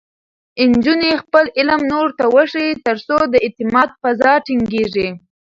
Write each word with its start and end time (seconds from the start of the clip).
نجونې 0.71 1.11
خپل 1.23 1.45
علم 1.57 1.81
نورو 1.91 2.11
ته 2.19 2.25
وښيي، 2.35 2.71
ترڅو 2.85 3.17
د 3.31 3.33
اعتماد 3.45 3.89
فضا 4.01 4.33
ټینګېږي. 4.45 5.09